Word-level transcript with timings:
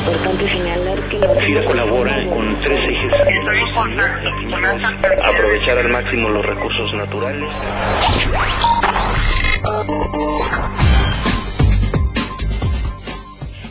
importante 0.00 0.48
señalar 0.48 1.08
que 1.08 1.18
la 1.18 1.34
FIRA 1.34 1.64
colabora 1.66 2.14
con 2.28 2.60
tres 2.62 2.78
ejes. 2.90 3.12
Aprovechar 5.22 5.78
al 5.78 5.88
máximo 5.90 6.28
los 6.30 6.46
recursos 6.46 6.94
naturales. 6.94 7.50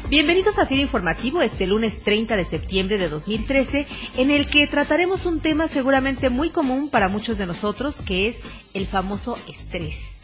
Bienvenidos 0.09 0.57
a 0.59 0.65
FIRA 0.65 0.81
Informativo 0.81 1.41
este 1.41 1.67
lunes 1.67 2.03
30 2.03 2.35
de 2.35 2.45
septiembre 2.45 2.97
de 2.97 3.09
2013, 3.09 3.87
en 4.17 4.31
el 4.31 4.47
que 4.49 4.67
trataremos 4.67 5.25
un 5.25 5.39
tema 5.39 5.67
seguramente 5.67 6.29
muy 6.29 6.49
común 6.49 6.89
para 6.89 7.09
muchos 7.09 7.37
de 7.37 7.47
nosotros, 7.47 7.97
que 8.05 8.27
es 8.27 8.43
el 8.73 8.85
famoso 8.85 9.37
estrés 9.47 10.18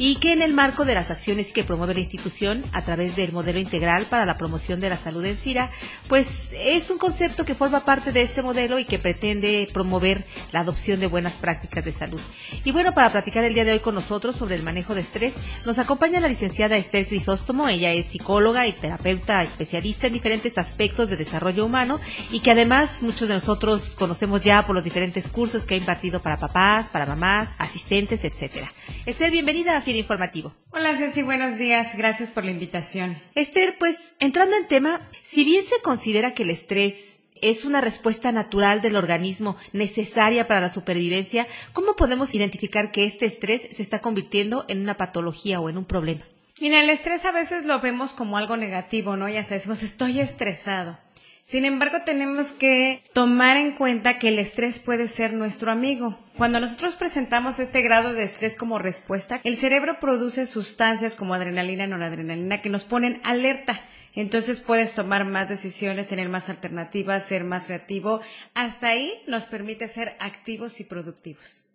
y 0.00 0.16
que 0.16 0.32
en 0.32 0.40
el 0.40 0.54
marco 0.54 0.86
de 0.86 0.94
las 0.94 1.10
acciones 1.10 1.52
que 1.52 1.62
promueve 1.62 1.92
la 1.92 2.00
institución 2.00 2.64
a 2.72 2.80
través 2.80 3.16
del 3.16 3.32
modelo 3.32 3.58
integral 3.58 4.06
para 4.06 4.24
la 4.24 4.34
promoción 4.34 4.80
de 4.80 4.88
la 4.88 4.96
salud 4.96 5.22
en 5.26 5.36
FIRA, 5.36 5.68
pues 6.08 6.52
es 6.58 6.88
un 6.88 6.96
concepto 6.96 7.44
que 7.44 7.54
forma 7.54 7.84
parte 7.84 8.10
de 8.10 8.22
este 8.22 8.40
modelo 8.40 8.78
y 8.78 8.86
que 8.86 8.98
pretende 8.98 9.68
promover 9.74 10.24
la 10.52 10.60
adopción 10.60 11.00
de 11.00 11.06
buenas 11.06 11.34
prácticas 11.34 11.84
de 11.84 11.92
salud. 11.92 12.20
Y 12.64 12.72
bueno, 12.72 12.94
para 12.94 13.10
platicar 13.10 13.44
el 13.44 13.52
día 13.52 13.66
de 13.66 13.72
hoy 13.72 13.80
con 13.80 13.94
nosotros 13.94 14.36
sobre 14.36 14.54
el 14.54 14.62
manejo 14.62 14.94
de 14.94 15.02
estrés, 15.02 15.34
nos 15.66 15.78
acompaña 15.78 16.18
la 16.18 16.28
licenciada 16.28 16.78
Esther 16.78 17.06
Crisóstomo, 17.06 17.68
ella 17.68 17.92
es 17.92 18.06
psicóloga 18.06 18.66
y 18.66 18.72
terapeuta 18.72 19.42
especialista 19.42 20.06
en 20.06 20.14
diferentes 20.14 20.56
aspectos 20.56 21.10
de 21.10 21.18
desarrollo 21.18 21.66
humano 21.66 22.00
y 22.30 22.40
que 22.40 22.52
además 22.52 23.02
muchos 23.02 23.28
de 23.28 23.34
nosotros 23.34 23.96
conocemos 23.98 24.42
ya 24.42 24.64
por 24.64 24.74
los 24.74 24.84
diferentes 24.84 25.28
cursos 25.28 25.66
que 25.66 25.74
ha 25.74 25.76
impartido 25.76 26.20
para 26.20 26.38
papás, 26.38 26.88
para 26.88 27.04
mamás, 27.04 27.54
asistentes, 27.58 28.24
etcétera. 28.24 28.72
Esther, 29.04 29.30
bienvenida 29.30 29.76
a 29.76 29.82
Informativo. 29.96 30.54
Hola 30.70 30.96
Ceci, 30.96 31.22
buenos 31.22 31.58
días. 31.58 31.96
Gracias 31.96 32.30
por 32.30 32.44
la 32.44 32.50
invitación. 32.50 33.18
Esther, 33.34 33.76
pues 33.78 34.16
entrando 34.18 34.56
en 34.56 34.66
tema, 34.68 35.08
si 35.22 35.44
bien 35.44 35.64
se 35.64 35.80
considera 35.82 36.34
que 36.34 36.42
el 36.44 36.50
estrés 36.50 37.22
es 37.42 37.64
una 37.64 37.80
respuesta 37.80 38.32
natural 38.32 38.80
del 38.80 38.96
organismo 38.96 39.56
necesaria 39.72 40.46
para 40.46 40.60
la 40.60 40.68
supervivencia, 40.68 41.46
¿cómo 41.72 41.96
podemos 41.96 42.34
identificar 42.34 42.92
que 42.92 43.04
este 43.04 43.26
estrés 43.26 43.68
se 43.70 43.82
está 43.82 44.00
convirtiendo 44.00 44.64
en 44.68 44.80
una 44.80 44.96
patología 44.96 45.60
o 45.60 45.68
en 45.68 45.78
un 45.78 45.84
problema? 45.84 46.22
Mira, 46.60 46.82
el 46.82 46.90
estrés 46.90 47.24
a 47.24 47.32
veces 47.32 47.64
lo 47.64 47.80
vemos 47.80 48.12
como 48.12 48.36
algo 48.36 48.56
negativo, 48.58 49.16
¿no? 49.16 49.30
Y 49.30 49.38
hasta 49.38 49.54
decimos, 49.54 49.82
estoy 49.82 50.20
estresado. 50.20 50.98
Sin 51.42 51.64
embargo, 51.64 51.98
tenemos 52.04 52.52
que 52.52 53.02
tomar 53.12 53.56
en 53.56 53.72
cuenta 53.72 54.18
que 54.18 54.28
el 54.28 54.38
estrés 54.38 54.78
puede 54.78 55.08
ser 55.08 55.32
nuestro 55.32 55.72
amigo. 55.72 56.18
Cuando 56.36 56.60
nosotros 56.60 56.94
presentamos 56.94 57.58
este 57.58 57.82
grado 57.82 58.12
de 58.12 58.22
estrés 58.22 58.54
como 58.54 58.78
respuesta, 58.78 59.40
el 59.44 59.56
cerebro 59.56 59.98
produce 60.00 60.46
sustancias 60.46 61.14
como 61.14 61.34
adrenalina 61.34 61.86
noradrenalina 61.86 62.62
que 62.62 62.68
nos 62.68 62.84
ponen 62.84 63.20
alerta. 63.24 63.80
Entonces 64.14 64.60
puedes 64.60 64.94
tomar 64.94 65.24
más 65.24 65.48
decisiones, 65.48 66.08
tener 66.08 66.28
más 66.28 66.48
alternativas, 66.48 67.26
ser 67.26 67.44
más 67.44 67.66
creativo. 67.66 68.20
Hasta 68.54 68.88
ahí 68.88 69.12
nos 69.26 69.44
permite 69.44 69.88
ser 69.88 70.16
activos 70.18 70.80
y 70.80 70.84
productivos. 70.84 71.66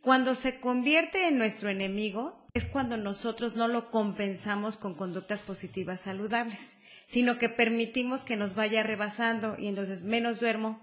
Cuando 0.00 0.34
se 0.34 0.60
convierte 0.60 1.26
en 1.26 1.38
nuestro 1.38 1.68
enemigo 1.68 2.37
es 2.58 2.66
cuando 2.66 2.96
nosotros 2.96 3.56
no 3.56 3.68
lo 3.68 3.90
compensamos 3.90 4.76
con 4.76 4.94
conductas 4.94 5.42
positivas 5.42 6.02
saludables 6.02 6.76
sino 7.08 7.38
que 7.38 7.48
permitimos 7.48 8.26
que 8.26 8.36
nos 8.36 8.54
vaya 8.54 8.82
rebasando 8.82 9.56
y 9.58 9.66
entonces 9.66 10.04
menos 10.04 10.40
duermo, 10.40 10.78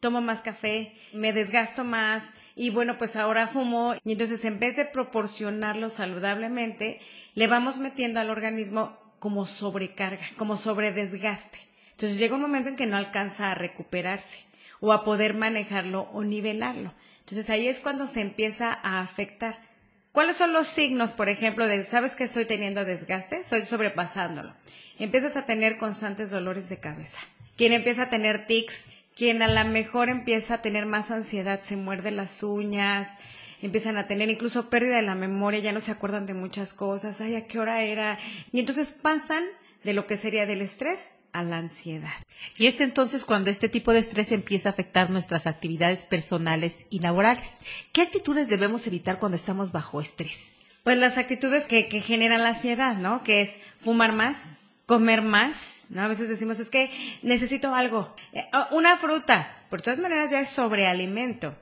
tomo 0.00 0.20
más 0.20 0.42
café, 0.42 0.92
me 1.12 1.32
desgasto 1.32 1.84
más 1.84 2.34
y 2.56 2.70
bueno, 2.70 2.98
pues 2.98 3.14
ahora 3.14 3.46
fumo 3.46 3.94
y 4.04 4.12
entonces 4.12 4.44
en 4.44 4.58
vez 4.58 4.74
de 4.74 4.86
proporcionarlo 4.86 5.88
saludablemente, 5.88 7.00
le 7.34 7.46
vamos 7.46 7.78
metiendo 7.78 8.18
al 8.18 8.28
organismo 8.28 8.98
como 9.20 9.46
sobrecarga, 9.46 10.26
como 10.36 10.56
sobredesgaste. 10.56 11.58
Entonces 11.92 12.18
llega 12.18 12.34
un 12.34 12.42
momento 12.42 12.70
en 12.70 12.76
que 12.76 12.86
no 12.86 12.96
alcanza 12.96 13.52
a 13.52 13.54
recuperarse 13.54 14.44
o 14.80 14.92
a 14.92 15.04
poder 15.04 15.34
manejarlo 15.34 16.08
o 16.12 16.24
nivelarlo. 16.24 16.92
Entonces 17.20 17.50
ahí 17.50 17.68
es 17.68 17.78
cuando 17.78 18.08
se 18.08 18.20
empieza 18.20 18.72
a 18.72 19.00
afectar. 19.00 19.67
¿Cuáles 20.12 20.36
son 20.36 20.52
los 20.52 20.66
signos, 20.66 21.12
por 21.12 21.28
ejemplo, 21.28 21.66
de, 21.66 21.84
sabes 21.84 22.16
que 22.16 22.24
estoy 22.24 22.44
teniendo 22.44 22.84
desgaste? 22.84 23.40
Estoy 23.40 23.62
sobrepasándolo. 23.62 24.54
Empiezas 24.98 25.36
a 25.36 25.46
tener 25.46 25.78
constantes 25.78 26.30
dolores 26.30 26.68
de 26.68 26.78
cabeza. 26.78 27.20
Quien 27.56 27.72
empieza 27.72 28.04
a 28.04 28.08
tener 28.08 28.46
tics, 28.46 28.92
quien 29.16 29.42
a 29.42 29.48
lo 29.48 29.70
mejor 29.70 30.08
empieza 30.08 30.54
a 30.54 30.62
tener 30.62 30.86
más 30.86 31.10
ansiedad, 31.10 31.60
se 31.60 31.76
muerde 31.76 32.10
las 32.10 32.42
uñas, 32.42 33.16
empiezan 33.62 33.96
a 33.96 34.06
tener 34.06 34.30
incluso 34.30 34.70
pérdida 34.70 34.96
de 34.96 35.02
la 35.02 35.14
memoria, 35.14 35.60
ya 35.60 35.72
no 35.72 35.80
se 35.80 35.90
acuerdan 35.90 36.26
de 36.26 36.34
muchas 36.34 36.72
cosas, 36.72 37.20
ay, 37.20 37.34
¿a 37.34 37.46
qué 37.46 37.58
hora 37.58 37.82
era? 37.82 38.18
Y 38.52 38.60
entonces 38.60 38.92
pasan 38.92 39.44
de 39.84 39.92
lo 39.92 40.06
que 40.06 40.16
sería 40.16 40.46
del 40.46 40.62
estrés 40.62 41.16
a 41.32 41.42
la 41.42 41.58
ansiedad. 41.58 42.12
Y 42.56 42.66
es 42.66 42.80
entonces 42.80 43.24
cuando 43.24 43.50
este 43.50 43.68
tipo 43.68 43.92
de 43.92 44.00
estrés 44.00 44.32
empieza 44.32 44.68
a 44.68 44.72
afectar 44.72 45.10
nuestras 45.10 45.46
actividades 45.46 46.04
personales 46.04 46.86
y 46.90 47.00
laborales. 47.00 47.62
¿Qué 47.92 48.02
actitudes 48.02 48.48
debemos 48.48 48.86
evitar 48.86 49.18
cuando 49.18 49.36
estamos 49.36 49.72
bajo 49.72 50.00
estrés? 50.00 50.56
Pues 50.84 50.98
las 50.98 51.18
actitudes 51.18 51.66
que, 51.66 51.84
generan 52.00 52.42
la 52.42 52.50
ansiedad, 52.50 52.96
¿no? 52.96 53.22
Que 53.22 53.42
es 53.42 53.60
fumar 53.76 54.12
más, 54.12 54.58
comer 54.86 55.22
más, 55.22 55.84
¿no? 55.90 56.02
A 56.02 56.08
veces 56.08 56.28
decimos, 56.28 56.60
es 56.60 56.70
que 56.70 56.90
necesito 57.22 57.74
algo, 57.74 58.14
eh, 58.32 58.48
oh, 58.54 58.74
una 58.76 58.96
fruta, 58.96 59.64
por 59.68 59.82
todas 59.82 59.98
maneras 59.98 60.30
ya 60.30 60.40
es 60.40 60.48
sobrealimento. 60.48 61.54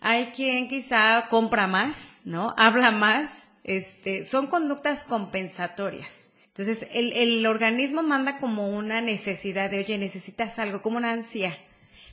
Hay 0.00 0.26
quien 0.26 0.68
quizá 0.68 1.28
compra 1.28 1.66
más, 1.66 2.22
¿no? 2.24 2.54
Habla 2.56 2.90
más, 2.90 3.50
este, 3.62 4.24
son 4.24 4.46
conductas 4.46 5.04
compensatorias. 5.04 6.31
Entonces, 6.54 6.86
el, 6.92 7.12
el 7.14 7.46
organismo 7.46 8.02
manda 8.02 8.38
como 8.38 8.68
una 8.68 9.00
necesidad 9.00 9.70
de, 9.70 9.78
oye, 9.78 9.96
necesitas 9.96 10.58
algo, 10.58 10.82
como 10.82 10.98
una 10.98 11.12
ansia, 11.12 11.56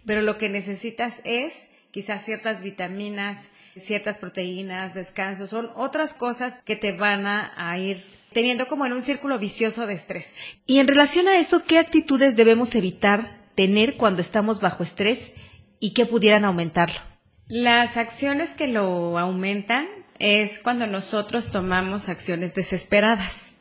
pero 0.06 0.22
lo 0.22 0.38
que 0.38 0.48
necesitas 0.48 1.22
es 1.26 1.70
quizás 1.92 2.24
ciertas 2.24 2.62
vitaminas, 2.62 3.52
ciertas 3.76 4.18
proteínas, 4.18 4.94
descanso, 4.94 5.46
son 5.46 5.70
otras 5.76 6.14
cosas 6.14 6.56
que 6.64 6.78
te 6.78 6.94
van 6.94 7.26
a, 7.26 7.52
a, 7.58 7.78
ir 7.80 7.98
teniendo 8.32 8.68
como 8.68 8.86
en 8.86 8.94
un 8.94 9.02
círculo 9.02 9.40
vicioso 9.40 9.86
de 9.88 9.94
estrés. 9.94 10.36
Y 10.66 10.80
en 10.80 10.88
relación 10.88 11.28
a 11.28 11.38
eso, 11.38 11.64
¿qué 11.64 11.78
actitudes 11.78 12.38
debemos 12.38 12.76
evitar 12.76 13.42
tener 13.56 13.98
cuando 13.98 14.22
estamos 14.22 14.62
bajo 14.62 14.84
estrés 14.84 15.34
y 15.82 15.94
qué 15.94 16.06
pudieran 16.06 16.46
aumentarlo? 16.46 17.02
Las 17.48 17.98
acciones 17.98 18.54
que 18.54 18.68
lo 18.68 19.18
aumentan 19.18 19.88
es 20.20 20.60
cuando 20.60 20.86
nosotros 20.86 21.52
tomamos 21.52 22.08
acciones 22.08 22.54
desesperadas. 22.54 23.54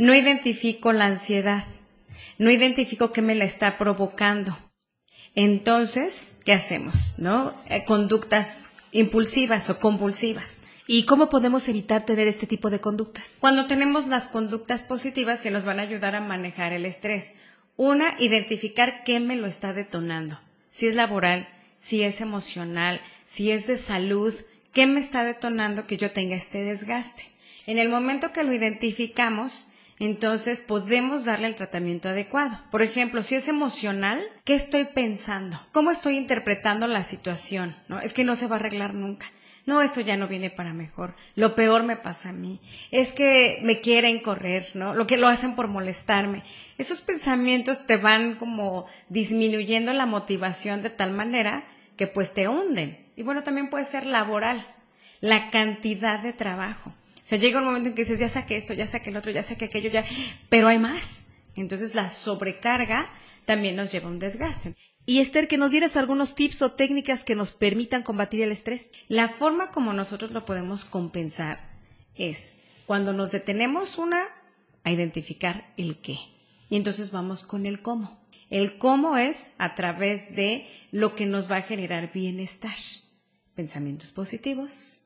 No 0.00 0.14
identifico 0.14 0.94
la 0.94 1.04
ansiedad, 1.04 1.64
no 2.38 2.50
identifico 2.50 3.12
qué 3.12 3.20
me 3.20 3.34
la 3.34 3.44
está 3.44 3.76
provocando. 3.76 4.56
Entonces, 5.34 6.38
¿qué 6.46 6.54
hacemos? 6.54 7.18
¿No? 7.18 7.52
Eh, 7.68 7.84
conductas 7.84 8.72
impulsivas 8.92 9.68
o 9.68 9.78
compulsivas. 9.78 10.62
¿Y 10.86 11.04
cómo 11.04 11.28
podemos 11.28 11.68
evitar 11.68 12.06
tener 12.06 12.28
este 12.28 12.46
tipo 12.46 12.70
de 12.70 12.80
conductas? 12.80 13.36
Cuando 13.40 13.66
tenemos 13.66 14.06
las 14.06 14.28
conductas 14.28 14.84
positivas 14.84 15.42
que 15.42 15.50
nos 15.50 15.66
van 15.66 15.80
a 15.80 15.82
ayudar 15.82 16.16
a 16.16 16.22
manejar 16.22 16.72
el 16.72 16.86
estrés. 16.86 17.34
Una, 17.76 18.16
identificar 18.18 19.04
qué 19.04 19.20
me 19.20 19.36
lo 19.36 19.46
está 19.46 19.74
detonando. 19.74 20.40
Si 20.70 20.86
es 20.86 20.94
laboral, 20.94 21.46
si 21.78 22.04
es 22.04 22.22
emocional, 22.22 23.02
si 23.26 23.50
es 23.50 23.66
de 23.66 23.76
salud, 23.76 24.32
qué 24.72 24.86
me 24.86 25.00
está 25.00 25.24
detonando 25.24 25.86
que 25.86 25.98
yo 25.98 26.10
tenga 26.10 26.36
este 26.36 26.64
desgaste. 26.64 27.24
En 27.66 27.76
el 27.76 27.90
momento 27.90 28.32
que 28.32 28.44
lo 28.44 28.54
identificamos, 28.54 29.66
entonces 30.06 30.62
podemos 30.62 31.26
darle 31.26 31.46
el 31.46 31.54
tratamiento 31.54 32.08
adecuado. 32.08 32.58
Por 32.70 32.82
ejemplo, 32.82 33.22
si 33.22 33.34
es 33.34 33.48
emocional, 33.48 34.24
¿qué 34.44 34.54
estoy 34.54 34.86
pensando? 34.86 35.60
¿Cómo 35.72 35.90
estoy 35.90 36.16
interpretando 36.16 36.86
la 36.86 37.02
situación? 37.02 37.76
¿No? 37.88 38.00
Es 38.00 38.14
que 38.14 38.24
no 38.24 38.34
se 38.34 38.46
va 38.46 38.56
a 38.56 38.58
arreglar 38.58 38.94
nunca. 38.94 39.26
No, 39.66 39.82
esto 39.82 40.00
ya 40.00 40.16
no 40.16 40.26
viene 40.26 40.50
para 40.50 40.72
mejor. 40.72 41.14
Lo 41.36 41.54
peor 41.54 41.82
me 41.82 41.96
pasa 41.96 42.30
a 42.30 42.32
mí. 42.32 42.60
Es 42.90 43.12
que 43.12 43.60
me 43.62 43.80
quieren 43.80 44.20
correr, 44.20 44.66
¿no? 44.74 44.94
Lo 44.94 45.06
que 45.06 45.18
lo 45.18 45.28
hacen 45.28 45.54
por 45.54 45.68
molestarme. 45.68 46.42
Esos 46.78 47.02
pensamientos 47.02 47.86
te 47.86 47.96
van 47.96 48.36
como 48.36 48.86
disminuyendo 49.10 49.92
la 49.92 50.06
motivación 50.06 50.82
de 50.82 50.90
tal 50.90 51.12
manera 51.12 51.64
que 51.96 52.06
pues 52.06 52.32
te 52.32 52.48
hunden. 52.48 53.06
Y 53.16 53.22
bueno, 53.22 53.42
también 53.42 53.68
puede 53.68 53.84
ser 53.84 54.06
laboral. 54.06 54.66
La 55.20 55.50
cantidad 55.50 56.20
de 56.20 56.32
trabajo. 56.32 56.94
O 57.22 57.26
sea, 57.30 57.38
llega 57.38 57.58
un 57.58 57.66
momento 57.66 57.88
en 57.88 57.94
que 57.94 58.02
dices, 58.02 58.18
ya 58.18 58.28
saqué 58.28 58.56
esto, 58.56 58.74
ya 58.74 58.86
saqué 58.86 59.10
el 59.10 59.16
otro, 59.16 59.30
ya 59.30 59.42
saqué 59.42 59.66
aquello, 59.66 59.90
ya, 59.90 60.04
pero 60.48 60.68
hay 60.68 60.78
más. 60.78 61.26
Entonces 61.54 61.94
la 61.94 62.10
sobrecarga 62.10 63.12
también 63.44 63.76
nos 63.76 63.92
lleva 63.92 64.08
a 64.08 64.10
un 64.10 64.18
desgaste. 64.18 64.74
Y 65.06 65.20
Esther, 65.20 65.48
que 65.48 65.58
nos 65.58 65.70
dieras 65.70 65.96
algunos 65.96 66.34
tips 66.34 66.62
o 66.62 66.72
técnicas 66.72 67.24
que 67.24 67.34
nos 67.34 67.52
permitan 67.52 68.02
combatir 68.02 68.42
el 68.42 68.52
estrés. 68.52 68.90
La 69.08 69.28
forma 69.28 69.70
como 69.70 69.92
nosotros 69.92 70.30
lo 70.30 70.44
podemos 70.44 70.84
compensar 70.84 71.78
es 72.14 72.56
cuando 72.86 73.12
nos 73.12 73.32
detenemos 73.32 73.98
una 73.98 74.22
a 74.84 74.90
identificar 74.90 75.72
el 75.76 76.00
qué. 76.00 76.18
Y 76.68 76.76
entonces 76.76 77.10
vamos 77.10 77.44
con 77.44 77.66
el 77.66 77.82
cómo. 77.82 78.20
El 78.50 78.78
cómo 78.78 79.16
es 79.16 79.52
a 79.58 79.74
través 79.74 80.34
de 80.34 80.66
lo 80.90 81.14
que 81.14 81.26
nos 81.26 81.50
va 81.50 81.56
a 81.56 81.62
generar 81.62 82.12
bienestar. 82.12 82.76
Pensamientos 83.54 84.12
positivos, 84.12 84.99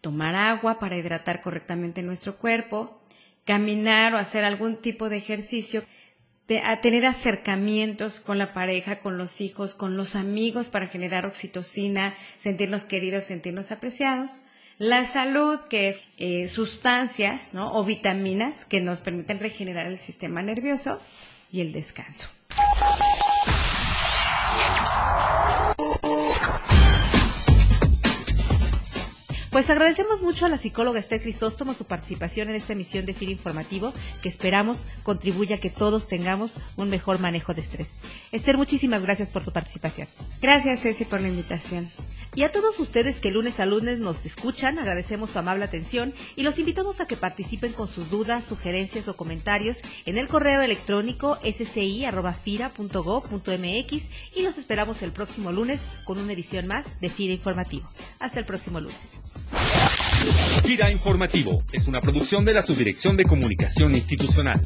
tomar 0.00 0.34
agua 0.34 0.78
para 0.78 0.96
hidratar 0.96 1.40
correctamente 1.40 2.02
nuestro 2.02 2.36
cuerpo, 2.36 3.00
caminar 3.44 4.14
o 4.14 4.18
hacer 4.18 4.44
algún 4.44 4.76
tipo 4.76 5.08
de 5.08 5.16
ejercicio. 5.16 5.84
a 6.64 6.80
tener 6.80 7.04
acercamientos 7.04 8.20
con 8.20 8.38
la 8.38 8.54
pareja, 8.54 9.00
con 9.00 9.18
los 9.18 9.42
hijos, 9.42 9.74
con 9.74 9.98
los 9.98 10.16
amigos 10.16 10.70
para 10.70 10.86
generar 10.86 11.26
oxitocina, 11.26 12.14
sentirnos 12.38 12.86
queridos, 12.86 13.24
sentirnos 13.24 13.70
apreciados. 13.70 14.40
La 14.78 15.04
salud, 15.04 15.60
que 15.68 15.88
es 15.88 16.00
eh, 16.16 16.48
sustancias 16.48 17.52
o 17.54 17.84
vitaminas 17.84 18.64
que 18.64 18.80
nos 18.80 19.00
permiten 19.00 19.40
regenerar 19.40 19.88
el 19.88 19.98
sistema 19.98 20.40
nervioso 20.40 21.02
y 21.52 21.60
el 21.60 21.72
descanso. 21.72 22.30
Pues 29.58 29.70
agradecemos 29.70 30.22
mucho 30.22 30.46
a 30.46 30.48
la 30.48 30.56
psicóloga 30.56 31.00
Esther 31.00 31.20
Crisóstomo 31.20 31.74
su 31.74 31.84
participación 31.84 32.48
en 32.48 32.54
esta 32.54 32.74
emisión 32.74 33.06
de 33.06 33.12
FIR 33.12 33.30
Informativo, 33.30 33.92
que 34.22 34.28
esperamos 34.28 34.84
contribuya 35.02 35.56
a 35.56 35.58
que 35.58 35.68
todos 35.68 36.06
tengamos 36.06 36.52
un 36.76 36.88
mejor 36.88 37.18
manejo 37.18 37.54
de 37.54 37.62
estrés. 37.62 37.98
Esther, 38.30 38.56
muchísimas 38.56 39.02
gracias 39.02 39.30
por 39.30 39.42
tu 39.42 39.50
participación. 39.50 40.06
Gracias, 40.40 40.82
Ceci, 40.82 41.06
por 41.06 41.20
la 41.20 41.26
invitación. 41.26 41.90
Y 42.36 42.44
a 42.44 42.52
todos 42.52 42.78
ustedes 42.78 43.18
que 43.18 43.32
lunes 43.32 43.58
a 43.58 43.66
lunes 43.66 43.98
nos 43.98 44.24
escuchan, 44.24 44.78
agradecemos 44.78 45.30
su 45.30 45.40
amable 45.40 45.64
atención 45.64 46.14
y 46.36 46.44
los 46.44 46.60
invitamos 46.60 47.00
a 47.00 47.08
que 47.08 47.16
participen 47.16 47.72
con 47.72 47.88
sus 47.88 48.10
dudas, 48.10 48.44
sugerencias 48.44 49.08
o 49.08 49.16
comentarios 49.16 49.78
en 50.06 50.18
el 50.18 50.28
correo 50.28 50.62
electrónico 50.62 51.36
sci.fira.go.mx 51.42 52.02
y 54.36 54.42
los 54.42 54.56
esperamos 54.56 55.02
el 55.02 55.10
próximo 55.10 55.50
lunes 55.50 55.80
con 56.04 56.18
una 56.18 56.32
edición 56.32 56.68
más 56.68 57.00
de 57.00 57.08
FIRA 57.08 57.32
Informativo. 57.32 57.88
Hasta 58.20 58.38
el 58.38 58.44
próximo 58.44 58.78
lunes. 58.78 59.20
FIRA 60.64 60.90
Informativo 60.90 61.58
es 61.72 61.86
una 61.86 62.00
producción 62.00 62.44
de 62.44 62.52
la 62.52 62.62
Subdirección 62.62 63.16
de 63.16 63.24
Comunicación 63.24 63.94
Institucional. 63.94 64.60